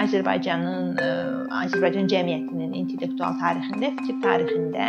[0.00, 0.94] Azərbaycanın
[1.52, 4.86] Azərbaycan cəmiyyətinin intellektual tarixində, fikir tarixində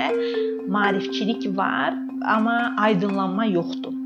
[0.71, 1.97] maarifçilik var,
[2.33, 2.55] amma
[2.85, 3.97] aydınlanma yoxdur.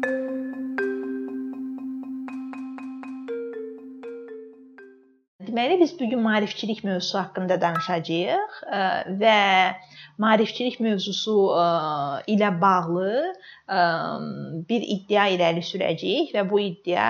[5.48, 8.58] Deməli biz bu gün maarifçilik mövzusu haqqında danışacağıq
[9.22, 9.38] və
[10.22, 11.36] maarifçilik mövzusu
[12.34, 13.12] ilə bağlı
[14.70, 17.08] bir iddia irəli sürəcəyik və bu iddia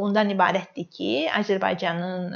[0.00, 2.32] ondan ibarətdir ki, Azərbaycanın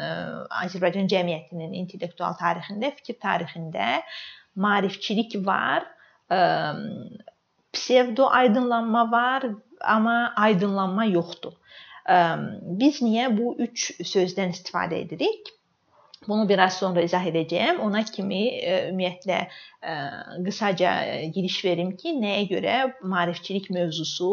[0.63, 4.03] Azərbaycan cəmiyyətinin intellektual tarixində, fikir tarixində
[4.57, 5.89] maarifçilik var,
[7.77, 9.51] psevdo aydınlanma var,
[9.81, 11.57] amma aydınlanma yoxdur.
[12.81, 15.56] Biz niyə bu üç sözdən istifadə edirik?
[16.29, 17.83] Bunu biraz sonra izah edəcəyəm.
[17.87, 19.97] Ona kimi e, ümumiyyətlə e,
[20.47, 20.95] qısaca
[21.35, 22.79] giriş verim ki, nəyə görə
[23.13, 24.33] maarifçilik mövzusu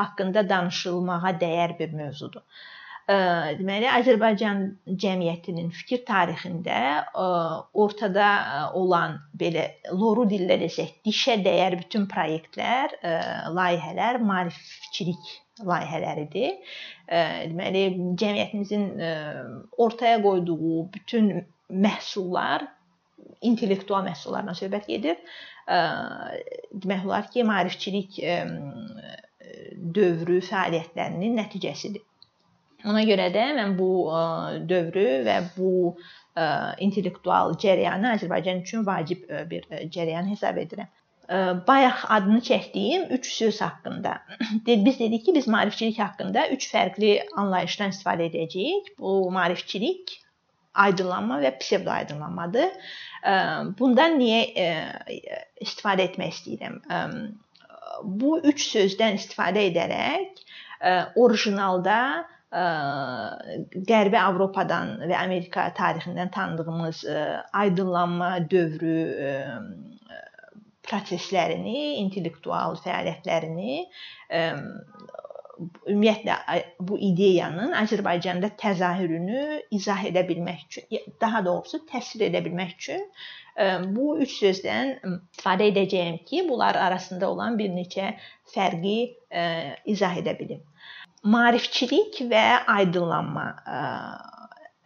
[0.00, 2.42] haqqında danışılmağa dəyər bir mövzudur.
[3.08, 3.16] E,
[3.60, 4.64] deməli, Azərbaycan
[5.04, 6.80] cəmiyyətinin fikir tarixində
[7.84, 8.30] ortada
[8.82, 9.68] olan belə
[10.02, 12.98] loru dillə desək, dişə dəyər bütün layihələr,
[13.60, 16.74] layihələr maarifçilik layihələridir.
[17.10, 17.84] Deməli,
[18.20, 18.84] cəmiyyətimizin
[19.78, 21.32] ortaya qoyduğu bütün
[21.70, 22.66] məhsullar
[23.46, 25.18] intellektual məhsullardan söhbət gedir.
[25.68, 28.20] Demək olar ki, maarifçilik
[29.96, 32.06] dövrü fəaliyyətlərinin nəticəsidir.
[32.88, 33.90] Ona görə də mən bu
[34.68, 35.72] dövrü və bu
[36.80, 40.88] intellektual cərəyanı Azərbaycan üçün vacib bir cərəyan hesab edirəm
[41.66, 44.18] bayaq adını çəkdiyim 3 söz haqqında.
[44.66, 48.90] Biz dedik ki, biz maarifçilik haqqında 3 fərqli anlayışdan istifadə edəcəyik.
[48.98, 50.16] Bu maarifçilik,
[50.74, 52.74] aydınlanma və psevdo aydınlanmadır.
[53.78, 54.42] Bundan niyə
[55.62, 56.80] istifadə etmək istəyirəm?
[58.04, 60.44] Bu 3 sözdən istifadə edərək
[61.20, 61.98] orijinalda
[62.50, 67.04] Qərbi Avropadan və Amerika tarixindən tanıdığımız
[67.54, 68.96] aydınlanma dövrü
[70.90, 73.80] proseslərini, intellektual fəaliyyətlərini
[75.90, 76.36] ümumiyyətlə
[76.88, 79.42] bu ideyanın Azərbaycanda təzahürünü
[79.76, 80.86] izah edə bilmək üçün,
[81.20, 83.04] daha doğrusu təsvir edə bilmək üçün
[83.94, 88.14] bu üç sözdən istifadə edəcəyəm ki, bunlar arasında olan bir neçə
[88.54, 88.96] fərqi
[89.92, 90.64] izah edə bilim.
[91.28, 92.44] Maarifçilik və
[92.78, 93.46] aydınlanma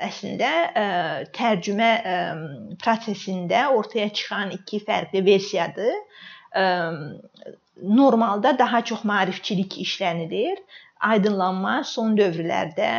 [0.03, 0.84] əslində ə,
[1.34, 2.15] tərcümə ə,
[2.82, 5.94] prosesində ortaya çıxan iki fərqli versiyadır.
[6.55, 6.65] Ə,
[7.82, 10.60] normalda daha çox maarifçilik işlənilir.
[11.05, 12.91] Aydınlanma son dövrlərdə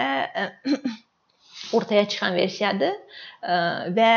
[0.44, 0.47] ə,
[1.78, 3.56] ortaya çıxan versiyadır ə,
[3.95, 4.12] və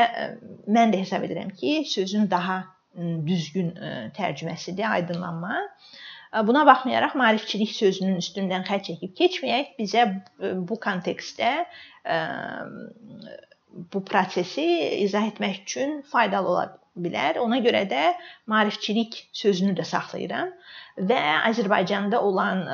[0.69, 2.62] mən də hesab edirəm ki, sözün daha
[2.99, 5.65] düzgün ə, tərcüməsidir aydınlanma.
[6.44, 10.05] Buna baxmayaraq maarifçilik sözünün üstündən xətt çəkib keçməyək bizə
[10.69, 11.53] bu kontekstdə
[13.94, 14.66] bu prosesi
[15.05, 16.66] izah etmək üçün faydalı ola
[16.99, 17.39] bilər.
[17.41, 18.03] Ona görə də
[18.50, 20.50] maarifçilik sözünü də saxlayıram
[21.11, 22.65] və Azərbaycanda olan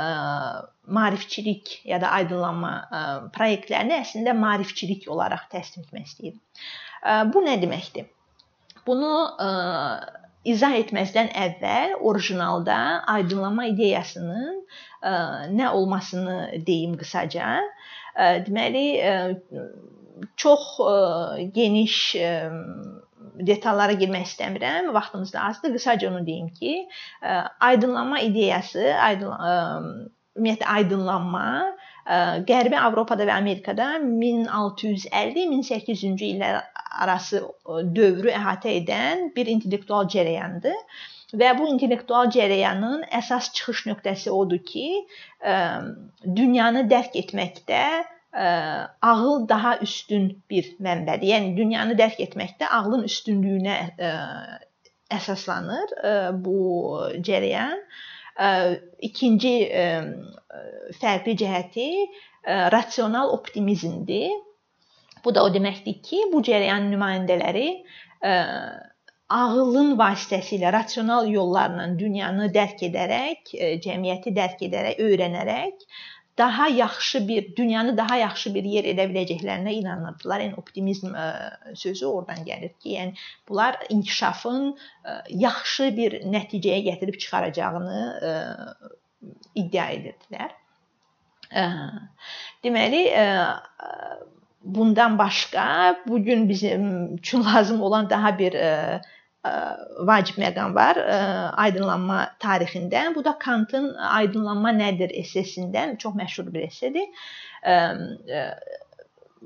[0.98, 2.72] maarifçilik ya da aydınlanma
[3.38, 7.32] layihələrini əslində maarifçilik olaraq təsnif etmək istəyirəm.
[7.34, 8.10] Bu nə deməkdir?
[8.86, 9.12] Bunu
[10.44, 12.78] izah etməzdən əvvəl orijinalda
[13.14, 15.14] aydınlanma ideyasının ə,
[15.52, 17.56] nə olmasını deyim qısaca.
[18.14, 19.14] Ə, deməli ə,
[20.40, 20.96] çox ə,
[21.54, 22.34] geniş ə,
[23.44, 24.92] detallara girmək istəmirəm.
[24.94, 25.74] Vaxtımız da azdır.
[25.78, 26.84] Qısaca onu deyim ki,
[27.22, 27.40] ə,
[27.70, 29.54] aydınlanma ideyası, aydın ə,
[30.34, 31.46] ümumiyyətlə aydınlanma
[32.04, 36.60] Qərbi Avropada və Amerikada 1650-1800-cü illər
[37.04, 37.40] arası
[37.96, 40.76] dövrü əhatə edən bir intellektual cərəyandır.
[41.34, 44.86] Və bu intellektual cərəyanın əsas çıxış nöqtəsi odur ki,
[46.40, 47.82] dünyanı dərk etməkdə
[49.02, 51.26] ağıl daha üstün bir mənbədir.
[51.32, 53.76] Yəni dünyanı dərk etməkdə ağlın üstünlüyünə
[55.14, 55.88] əsaslanır
[56.44, 56.58] bu
[57.26, 57.78] cərəyan.
[59.08, 59.54] İkinci
[61.00, 61.88] fərqli cəhəti
[62.74, 64.32] rasional optimizmdir.
[65.24, 67.68] Bu da o deməkdir ki, bu cərəyan nümayəndələri
[69.34, 73.54] ağılın vasitəsilə rasional yollarla dünyanı dərk edərək,
[73.86, 75.86] cəmiyyəti dərk edərək, öyrənərək
[76.38, 80.40] daha yaxşı bir dünyanı daha yaxşı bir yer edə biləcəklərinə inanırdılar.
[80.40, 81.14] Yəni optimizm
[81.74, 83.14] sözü oradan gəlir ki, yəni
[83.48, 84.76] bunlar inkişafın
[85.28, 88.02] yaxşı bir nəticəyə gətirib çıxaracağını
[89.54, 90.54] iddia edirdilər.
[92.64, 93.02] Deməli,
[94.64, 98.52] bundan başqa bu gün bizim üçün lazım olan daha bir
[100.08, 100.98] vacib məqam var
[101.64, 103.14] aydınlanma tarixindən.
[103.14, 107.08] Bu da Kantın Aydınlanma nədir essesindən çox məşhur bir essedir.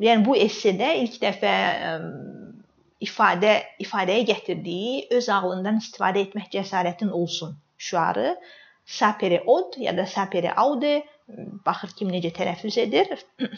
[0.07, 1.55] yəni bu essedə ilk dəfə
[3.03, 3.53] ifadə
[3.83, 8.37] ifadəyə gətirdiyi öz ağlından istifadə etmək cəsarətin olsun şüarı
[8.87, 11.03] sapere od ya da sapere aude
[11.67, 13.11] baxır kim necə tələffüz edir.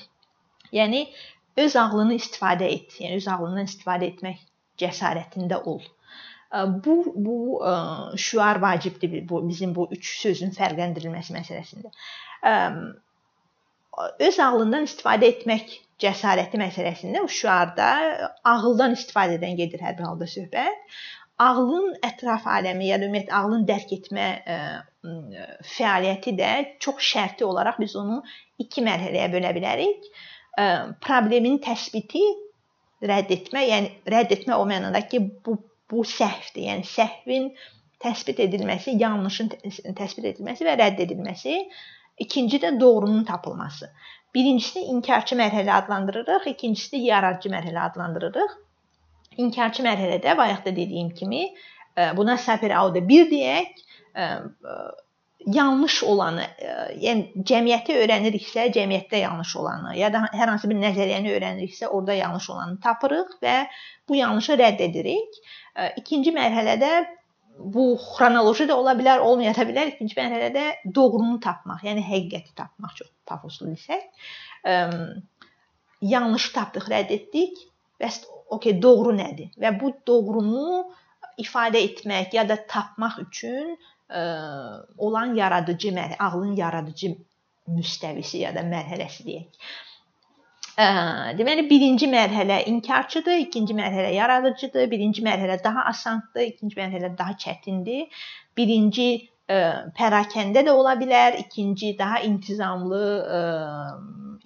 [0.78, 1.06] yəni
[1.56, 2.96] öz ağlını istifadə et.
[3.00, 4.42] Yəni öz ağlından istifadə etmək
[4.81, 5.82] cəsarətində ol.
[6.85, 7.37] Bu bu
[8.17, 11.93] şüar vacibdir bu bizim bu üç sözün fərqləndirilməsi məsələsində.
[14.26, 17.88] Öz ağlından istifadə etmək cəsarəti məsələsində o şüarda
[18.49, 21.00] ağıldan istifadədən gedir hər bir halda söhbət.
[21.41, 24.56] Ağlın ətraf aləmi da ümumiyyətlə ağlın dərk etmə ə,
[25.76, 26.50] fəaliyyəti də
[26.85, 28.19] çox şərti olaraq biz onu
[28.61, 30.11] iki mərhələyə bölə bilərik.
[30.61, 30.67] Ə,
[31.00, 32.26] problemin təsbiti
[33.08, 35.56] rədd etmə, yəni rədd etmə o mənada ki, bu
[35.90, 36.66] bu səhvdir.
[36.69, 37.50] Yəni səhvin
[38.00, 39.50] təsbit edilməsi, yanlışın
[39.98, 41.58] təsbit edilməsi və rədd edilməsi.
[42.20, 43.90] İkinci də doğrunun tapılması.
[44.34, 48.56] Birincisini inkarçı mərhələ adlandırırıq, ikincisini yaradıcı mərhələ adlandırırıq.
[49.40, 51.48] İnkarçı mərhələdə bayaq da dediyim kimi
[52.16, 53.81] buna səfir auda 1 deyək,
[55.46, 56.44] yanlış olanı,
[57.00, 62.50] yəni cəmiyyəti öyrəniriksə, cəmiyyətdə yanlış olanı, ya da hər hansı bir nəzəriyyəni öyrəniriksə, orada yanlış
[62.50, 63.56] olanı tapırıq və
[64.08, 65.40] bu yanlışı rədd edirik.
[66.00, 66.90] İkinci mərhələdə
[67.61, 69.93] bu xronoloji də ola bilər, olmaya da bilər.
[69.94, 74.06] İkinci mərhələdə doğrunu tapmaq, yəni həqiqəti tapmaq çox pafoslu desək.
[76.00, 77.61] Yanlışı tapdıq, rədd etdik.
[78.00, 78.22] Bəs
[78.56, 79.50] okey, doğru nədir?
[79.61, 80.84] Və bu doğrunu
[81.40, 84.23] ifadə etmək ya da tapmaq üçün ə,
[84.99, 87.12] olan yaradıcı, ağlın yaradıcı
[87.70, 89.69] müstəvisi ya da mərhələsi deyək.
[90.81, 98.23] Deməli birinci mərhələ inkarçıdır, ikinci mərhələ yaradıcıdır, birinci mərhələ daha asandır, ikinci mərhələ daha çətindir.
[98.56, 99.09] Birinci
[99.50, 99.59] ə,
[99.99, 103.03] pərakəndə də ola bilər, ikinci daha intizamlı
[103.41, 103.43] ə,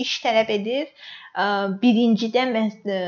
[0.02, 0.90] iş tələb edir.
[1.38, 1.46] Ə,
[1.84, 2.98] birincidə ə,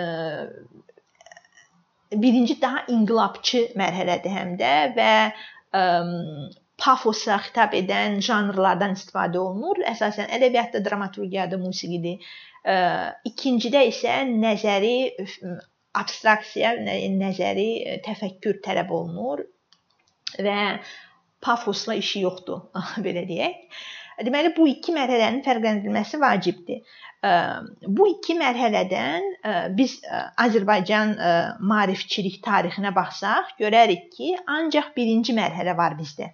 [2.14, 5.82] birinci daha inqilabçı mərhələdir həm də və ə,
[6.76, 9.80] pafosa xitab edən janrlardan istifadə olunur.
[9.88, 12.18] Əsasən ədəbiyyatda, dramaturgiyada, musiqidə
[12.66, 14.96] İkincidə isə nəzəri
[15.96, 16.72] abstraksiya,
[17.16, 17.68] nəzəri
[18.06, 19.44] təfəkkür tələb olunur
[20.42, 20.56] və
[21.46, 22.66] pafosla işi yoxdur,
[23.06, 23.60] belə deyək.
[24.26, 26.80] Deməli bu iki mərhələnin fərqləndirilməsi vacibdir.
[27.98, 29.26] Bu iki mərhələdən
[29.76, 29.98] biz
[30.40, 31.12] Azərbaycan
[31.60, 36.32] maarifçilik tarixinə baxsaq, görərik ki, ancaq birinci mərhələ var bizdə.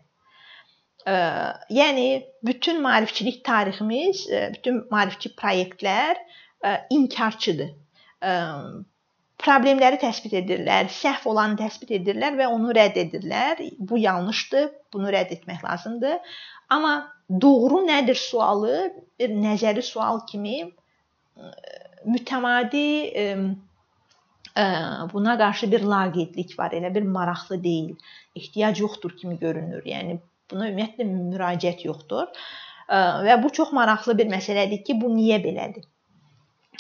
[1.06, 6.16] Yəni bütün maarifçilik tariximiz, bütün maarifçi layihələr
[6.90, 7.72] inkarçıdır.
[9.42, 13.58] Problemləri təsbit edirlər, səhv olanı təsbit edirlər və onu rədd edirlər.
[13.78, 16.20] Bu yanlışdır, bunu rədd etmək lazımdır.
[16.70, 16.92] Amma
[17.42, 20.70] doğru nədir sualı bir nəzəri sual kimi
[22.06, 22.86] mütəmadi
[25.12, 27.96] buna qarşı bir laqeydlik var, elə bir maraqlı deyil.
[28.36, 29.82] Ehtiyac yoxdur kimi görünür.
[29.82, 30.20] Yəni
[30.52, 32.28] Buna ümumiyyətlə müraciət yoxdur.
[33.26, 35.88] Və bu çox maraqlı bir məsələdir ki, bu niyə belədir?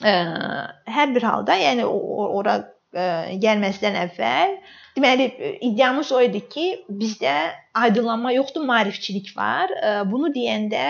[0.02, 2.60] Hər bir halda, yəni ora
[2.92, 4.56] gəlməzdən əvvəl
[4.96, 5.26] deməli
[5.64, 6.64] iddiamız o idi ki,
[7.00, 7.32] bizdə
[7.80, 9.72] aydınlanma yoxdur, maarifçilik var.
[10.10, 10.82] Bunu deyəndə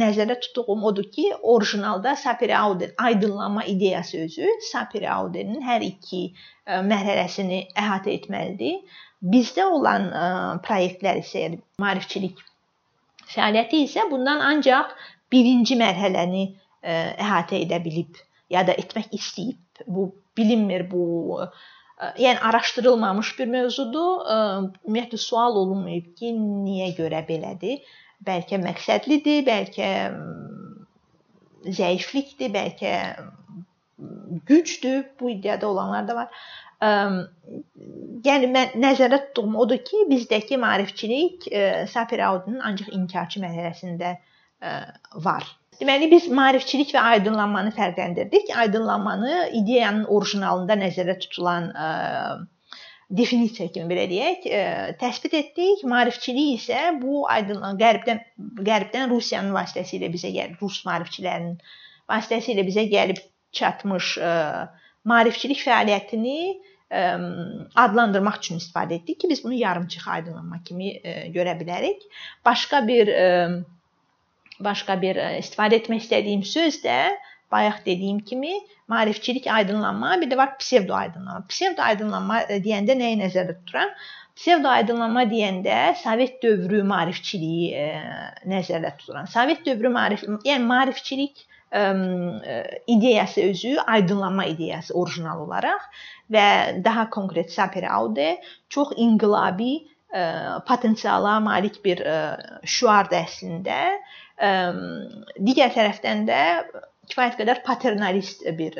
[0.00, 6.22] nəzərdə tutduğum odur ki, orijinalda Sapir-Auden aydınlanma ideyası özü Sapir-Audenin hər iki
[6.64, 8.80] mərhələsini əhatə etməlidir.
[9.24, 10.24] Bizdə olan ə,
[10.68, 12.42] layihələr isə, yəni maarifçilik
[13.32, 14.92] fəaliyyəti isə bundan ancaq
[15.32, 18.20] birinci mərhələni ə, əhatə edə bilib
[18.52, 19.60] ya da etmək istəyib.
[19.88, 21.04] Bu bilinmir, bu
[21.40, 21.48] ə,
[22.20, 24.24] yəni araşdırılmamış bir mövzudur.
[24.84, 27.80] Ümumiyyətlə sual olunmayıb ki, niyə görə belədir?
[28.24, 29.88] Bəlkə məqsədlidir, bəlkə
[31.64, 32.92] zəiflikdir, bəlkə
[34.46, 35.04] gücdür.
[35.20, 36.44] Bu iddiada olanlar da var.
[36.82, 41.48] Yəni mən nəzərdə tutduğum odur ki, bizdəki maarifçilik
[41.92, 44.16] Sapir-Audun ancaq inkarçı mərhələsində
[45.26, 45.46] var.
[45.80, 48.50] Deməli biz maarifçilik və aydınlanmanı fərqləndirdik.
[48.62, 51.88] Aydınlanmanı ideyanın orijinalında nəzərdə tutulan ə,
[53.10, 54.62] definisiya kimi belə deyək, ə,
[55.00, 55.82] təsbit etdik.
[55.90, 58.22] Maarifçilik isə bu aydınlan qərbdən
[58.68, 61.58] qərbdən Rusiyanın vasitəsilə bizə gəlib, rus maarifçilərinin
[62.12, 63.18] vasitəsilə bizə gəlib
[63.58, 64.32] çatmış ə,
[65.04, 66.38] maarifçilik fəaliyyətini
[67.84, 70.92] adlandırmaq üçün istifadə etdik ki, biz bunu yarımçıq aydınlanma kimi
[71.34, 72.04] görə bilərik.
[72.44, 73.10] Başqa bir
[74.62, 76.98] başqa bir istifadə etmək istədiyim söz də
[77.52, 78.52] bayaq dediyim kimi
[78.88, 81.46] maarifçilik aydınlanma, bir də var psevdo aydınlanma.
[81.48, 83.90] Psevdo aydınlanma deyəndə nəyi nəzərdə tuturam?
[84.34, 87.84] Psevdo aydınlanma deyəndə Sovet dövrü maarifçiliyi
[88.50, 89.26] nəzərdə tuturam.
[89.30, 91.44] Sovet dövrü maarif, yəni maarifçilik
[92.86, 95.82] ideyası özü aydınlanma ideyası orijinal olaraq
[96.30, 99.86] və daha konkret Sapir Aude çox inqilabi
[100.68, 102.02] potensiala malik bir
[102.64, 103.78] şüardır əslində.
[105.48, 106.40] Digər tərəfdən də
[107.10, 108.78] kifayət qədər paternalist bir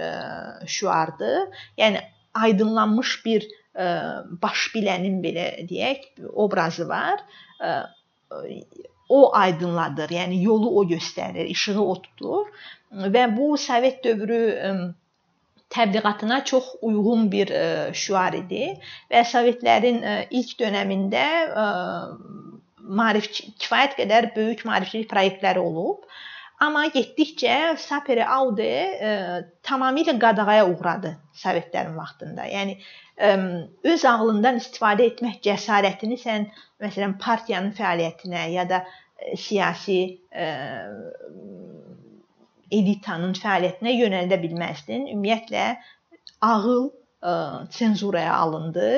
[0.66, 1.50] şüardır.
[1.78, 2.00] Yəni
[2.34, 3.48] aydınlanmış bir
[4.42, 7.26] baş bilənin belə deyək, obrazı var.
[9.08, 12.46] O aydınladır, yəni yolu o göstərir, işığı o tutur.
[13.14, 14.40] Və bu Sovet dövrü
[15.74, 17.50] təbliğatına çox uyğun bir
[17.92, 18.74] şüar idi.
[19.10, 21.26] Və Sovetlərin ilk dövründə
[22.84, 26.04] maarif kifayət qədər böyük maarifçilik layihələri olub.
[26.62, 28.66] Amma getdikcə Sapere Aude
[29.08, 29.14] e,
[29.66, 32.46] tamamilə qadağaya uğradı Sovetlərin vaxtında.
[32.46, 32.76] Yəni
[33.18, 33.30] e,
[33.90, 36.46] öz ağlından istifadə etmək cəsarətini sən
[36.82, 38.84] məsələn partiyanın fəaliyyətinə ya da
[39.18, 39.98] e, siyasi
[40.30, 40.46] e,
[42.70, 45.10] elitanın fəaliyyətinə yönəldə bilməzdin.
[45.10, 45.66] Ümumiyyətlə
[46.52, 47.36] ağıl e,
[47.74, 48.90] senzuraya alındı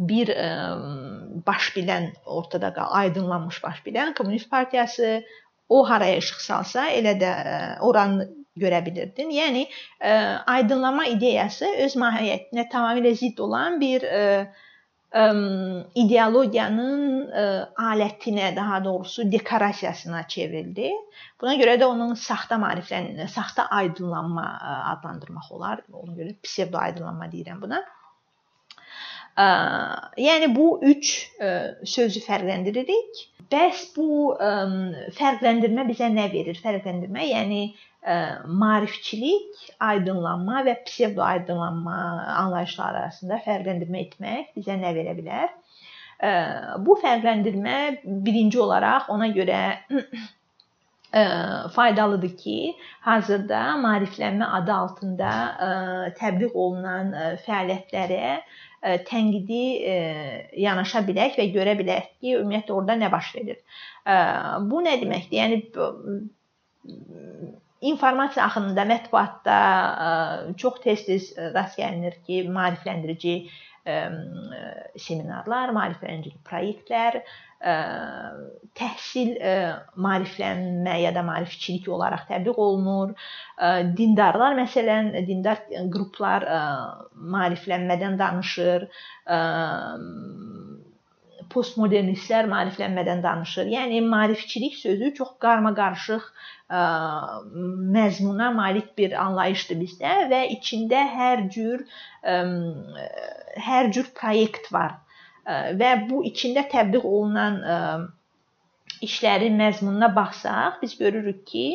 [0.00, 0.48] bir ə,
[1.44, 5.20] baş bilən ortada qal, aydınlanmış baş bilən Kommunist Partiyası
[5.70, 8.26] o haraya işıq salsa, elə də e, oranı
[8.60, 9.30] görə bilirdin.
[9.34, 9.66] Yəni
[10.00, 10.14] e,
[10.54, 14.66] aydınlama ideyası öz mahiyyətinə tamamilə zidd olan bir ə, e,
[15.20, 15.28] ə,
[16.02, 17.06] ideologiyanın
[17.44, 17.46] ə,
[17.92, 20.90] alətinə, daha doğrusu dekorasiyasına çevrildi.
[21.40, 24.50] Buna görə də onun saxta maariflən, saxta aydınlanma
[24.96, 25.86] adlandırmaq olar.
[25.92, 27.84] Ona görə psevdo aydınlanma deyirəm buna.
[27.86, 27.99] Ə,
[30.20, 31.10] yəni bu 3
[31.94, 33.26] sözü fərqləndiririk.
[33.50, 34.50] Bəs bu ə,
[35.18, 36.58] fərqləndirmə bizə nə verir?
[36.62, 38.16] Fərqləndirmə, yəni ə,
[38.46, 41.96] maarifçilik, aydınlanma və psevdo aydınlanma
[42.36, 45.50] anlayışları arasında fərqləndirmə etmək bizə nə verə bilər?
[46.22, 46.30] Ə,
[46.86, 47.78] bu fərqləndirmə
[48.28, 49.64] birinci olaraq ona görə
[51.12, 51.22] ə,
[51.74, 52.56] faydalıdır ki,
[53.06, 55.30] hazırda maariflənmə adı altında
[55.68, 55.70] ə,
[56.20, 58.34] təbliğ olunan ə, fəaliyyətlərə
[58.80, 59.64] tənqidi
[60.56, 63.58] yanaşa bilək və görə bilək ki, ümumiyyətlə orada nə baş verir.
[64.70, 65.36] Bu nə deməkdir?
[65.36, 65.58] Yəni
[67.90, 69.58] informasiya axınında, mətbuatda
[70.60, 73.34] çox tez-tez rast gəlinir ki, maarifləndirici
[73.84, 77.20] seminarlar, maarifləndirici layihələr,
[78.80, 79.34] təhsil
[80.00, 83.12] maariflənmə ya da maarifçilik olaraq təbliğ olunur.
[83.96, 86.46] Dindarlar məsələn, dindar qruplar
[87.36, 88.88] maariflənmədən danışır.
[91.50, 93.66] Postmodernistlər maariflənmədən danışır.
[93.74, 96.28] Yəni maarifçilik sözü çox qarmaqarışıq
[97.96, 101.84] məzmuna malik bir anlayışdır bizdə və içində hər cür
[103.66, 104.98] hər cür proyekt var
[105.80, 107.60] və bu içində təbliğ olunan
[109.04, 111.66] işlərin məzmununa baxsaq, biz görürük ki,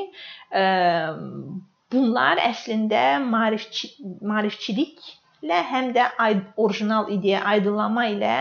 [1.94, 3.92] bunlar əslində maarifçi
[4.32, 6.08] maarifçiliklə həm də
[6.62, 8.38] orijinal ideya aydınlama ilə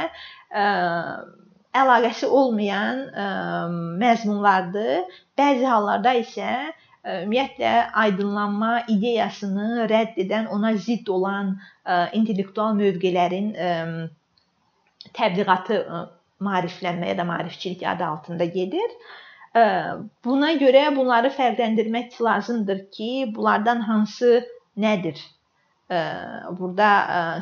[0.54, 3.00] əlaqəsi olmayan
[4.00, 5.04] məzmunlardır.
[5.38, 6.50] Bəzi hallarda isə
[7.04, 11.56] ümumiyyətlə aydınlanma ideyasını rədd edən, ona zidd olan
[12.16, 13.50] intellektual mövqelərin
[15.18, 15.82] təbliğatı
[16.44, 18.96] maariflənmə ya da maarifçilik adı altında gedir.
[20.24, 24.40] Buna görə bunları fərqləndirmək lazımdır ki, bunlardan hansı
[24.76, 25.20] nədir?
[26.58, 26.88] Burada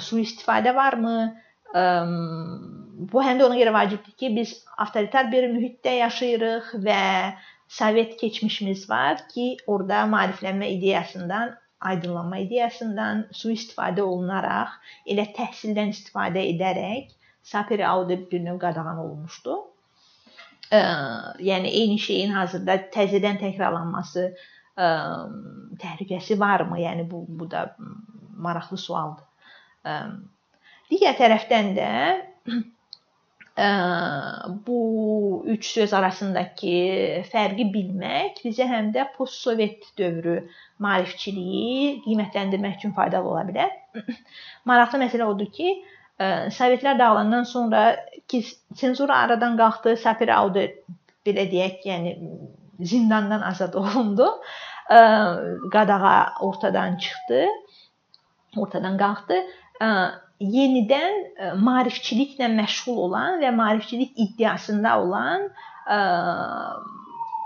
[0.02, 1.36] sui-istifadə varmı?
[1.72, 7.00] Bu həm də ona görə vacibdir ki, biz avtoritar bir mühitdə yaşayırıq və
[7.72, 14.74] Sovet keçmişimiz var ki, orada maariflənmə ideyasından aydınlanma ideyasından sui-istifadə olunaraq,
[15.08, 19.56] elə təhsildən istifadə edərək Sapere Aude bir növ qadağan olunmuşdu.
[20.72, 20.82] Ə,
[21.42, 24.90] yəni eyni şeyin hazırda təzədən təkrarlanması ə,
[25.82, 26.78] təhlükəsi varmı?
[26.84, 27.64] Yəni bu bu da
[28.46, 29.26] maraqlı sualdır.
[29.82, 29.96] Ə,
[30.90, 31.90] digər tərəfdən də
[33.66, 33.70] ə,
[34.66, 34.80] bu
[35.54, 36.76] üç söz arasındakı
[37.30, 40.40] fərqi bilmək bizə həm də postsovet dövrü
[40.82, 43.74] maarifçiliyi qiymətləndirmək üçün faydalı ola bilər.
[44.68, 45.82] Maraqlı məsələ odur ki,
[46.54, 47.96] Sovetlər dağılandan sonra
[48.28, 48.42] ki,
[48.76, 50.66] senzura aradan qalxdı, Sapir Aude
[51.26, 52.12] belə deyək, yəni
[52.80, 54.28] zindandan azad olundu.
[55.72, 57.46] Qadağa ortadan çıxdı,
[58.56, 59.40] ortadan qalxdı.
[60.42, 65.46] Yenidən maarifçiliklə məşğul olan və maarifçilik iddiasında olan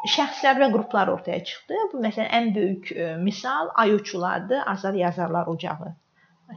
[0.06, 1.82] şəxslər və qruplar ortaya çıxdı.
[1.92, 5.92] Bu məsələn ən böyük misal Ayuçulardır, Azad Yazarlar Ocağı.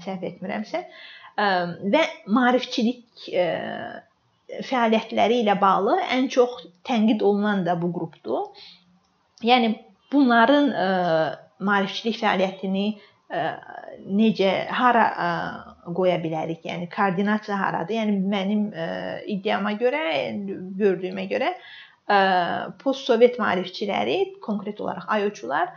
[0.06, 0.84] Səhv etmirəmsə
[1.94, 3.28] və maarifçilik
[4.70, 8.50] fəaliyyətləri ilə bağlı ən çox tənqid olunan da bu qrupdur.
[9.46, 9.76] Yəni
[10.12, 10.88] bunların ə,
[11.64, 15.06] maarifçilik fəaliyyətini ə, necə hara
[15.94, 16.64] qoya bilərik?
[16.66, 17.96] Yəni koordinasiya haradır?
[18.00, 18.66] Yəni mənim
[19.36, 20.04] iddiama görə,
[20.80, 21.54] gördüyümə görə
[22.82, 25.70] postsovet maarifçiləri, konkret olaraq ayoçular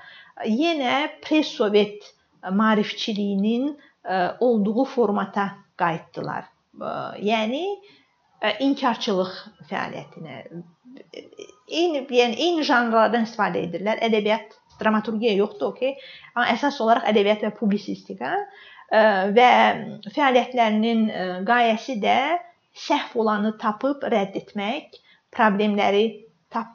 [0.49, 2.09] yenə pre-sovet
[2.51, 3.77] maarifçiliyinin
[4.41, 6.49] olduğu formata qayıtdılar.
[7.21, 7.67] Yəni
[8.65, 9.35] inkarçılıq
[9.69, 10.41] fəaliyyətinə
[11.69, 14.01] eyni yəni eyni janrlardan istifadə edirlər.
[14.09, 15.97] Ədəbiyyat, dramaturgiya yoxdur, okey.
[16.35, 19.03] Amma əsas olaraq ədəbiyyat və publisistika ə,
[19.37, 19.49] və
[20.13, 21.07] fəaliyyətlərinin
[21.49, 22.19] qayəsi də
[22.87, 25.01] səhv olanı tapıb rədd etmək,
[25.33, 26.05] problemləri
[26.53, 26.75] tap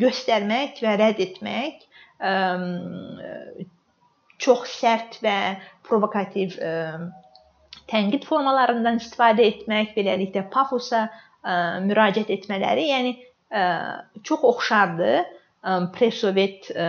[0.00, 1.84] göstərmək və rədd etmək,
[2.22, 2.34] ə,
[4.44, 5.36] çox sərt və
[5.86, 6.56] provokativ
[7.90, 11.06] tənqid formalarından istifadə etmək, beləliklə pafosa
[11.84, 13.14] müraciət etmələri, yəni
[14.24, 15.24] çox oxşardır
[15.94, 16.88] pre-sovet ə,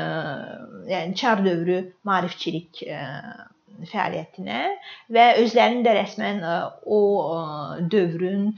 [0.92, 3.02] yəni çar dövrü maarifçilik ə,
[3.90, 4.62] fəaliyyətinə
[5.16, 6.42] və özlərini də rəsmən
[6.86, 7.00] o
[7.92, 8.54] dövrün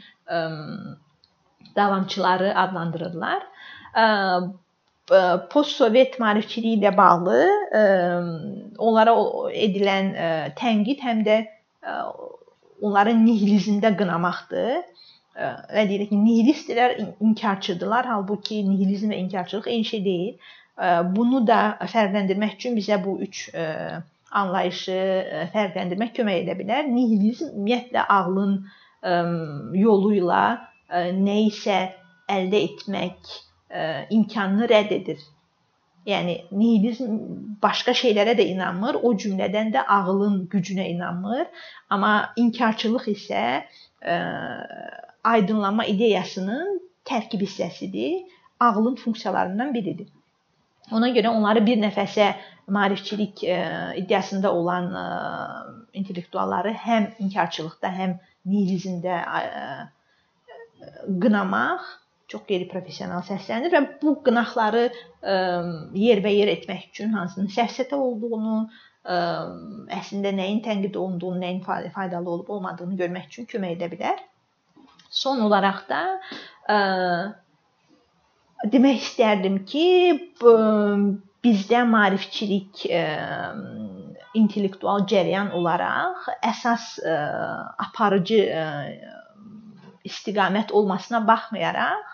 [1.78, 3.46] davamçıları adlandırırlar.
[5.52, 7.40] Postsovet maarifçiliyi ilə bağlı
[8.78, 9.16] onlara
[9.56, 10.12] edilən
[10.60, 11.42] tənqid həm də
[12.82, 14.84] onların nihilizmdə qınamaqdır.
[15.38, 20.52] Və deyirik ki, nihilistlər inkarçıdırlar, halbuki nihilizm və inkarçılıq eyni şey deyil.
[21.14, 23.44] Bunu da fərqləndirmək üçün bizə bu üç
[24.42, 24.98] anlayışı
[25.54, 26.90] fərqləndirmək kömək edə bilər.
[26.90, 28.58] Nihilizm ümumiyyətlə ağlın
[29.78, 30.44] yolu ilə
[31.22, 31.80] nə isə
[32.34, 33.34] əldə etmək
[34.18, 35.26] imkanını rədd edir.
[36.08, 37.18] Yəni nihilizm
[37.62, 41.50] başqa şeylərə də inanmır, o cümlədən də ağlın gücünə inanmır,
[41.92, 43.42] amma inkarçılıq isə
[44.02, 44.16] ə,
[45.32, 48.24] aydınlanma ideyasının tərkib hissəsidir,
[48.60, 50.08] ağlın funksiyalarından biridir.
[50.92, 52.32] Ona görə onları bir nəfəsə
[52.72, 53.60] maarifçilik ə,
[54.00, 55.06] iddiasında olan ə,
[56.00, 59.70] intellektualları həm inkarçılıqda, həm nihilizmdə ə,
[61.24, 61.88] qınamaq
[62.32, 65.36] çox qeyri-professional səslənir və bu qınaqları ə,
[65.96, 68.58] yerbəyer etmək üçün hansının səhvsətə olduğunu,
[69.04, 69.20] ə,
[70.00, 74.24] əslində nəyin tənqid olunduğunu, nəyin faydalı olub olmadığını görmək üçün kömək edə bilər.
[75.18, 76.02] Son olaraq da
[76.70, 76.80] ə,
[78.74, 79.86] demək istərdim ki,
[80.42, 80.56] ə,
[81.46, 83.06] bizdə maarifçilik ə,
[84.38, 87.16] intellektual cərəyan olaraq əsas ə,
[87.88, 88.68] aparıcı ə,
[90.08, 92.14] istiqamət olmasına baxmayaraq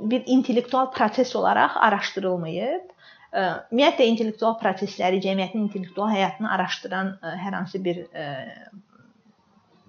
[0.00, 2.90] bir intellektual proses olaraq araşdırılmayıb.
[3.34, 7.08] Ümumiyyətlə intellektual prosesləri, cəmiyyətin intellektual həyatını araşdıran
[7.42, 8.04] hər hansı bir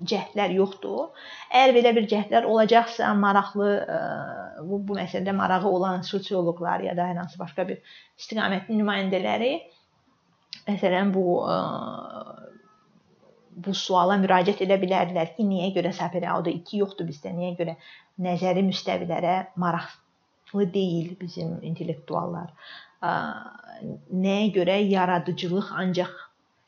[0.03, 1.11] cəhdlər yoxdur.
[1.51, 3.69] Əgər belə bir cəhdlər olacaqsa, maraqlı
[4.67, 7.79] bu, bu məsələdə marağı olan sosioloqlar ya da hər hansı başqa bir
[8.19, 9.53] istiqamətin nümayəndələri
[10.67, 11.25] məsələn bu
[13.55, 17.31] bu suala müraciət edə bilərdilər ki, niyə görə Sapir-Auda 2 yoxdur bizdə?
[17.31, 17.77] Niyə görə
[18.25, 22.51] nəzəri müstəvilərə maraqlı deyil bizim intellektuallar?
[24.25, 26.11] Nəyə görə yaradıcılıq ancaq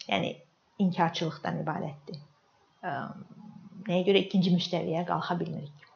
[0.08, 0.32] yəni
[0.86, 2.24] inkarçılıqdan ibarətdir?
[3.88, 5.88] Nəyə görə ikinci müştəriyə qalxa bilmirik.